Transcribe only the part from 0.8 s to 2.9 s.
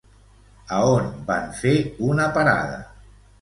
on van fer una parada?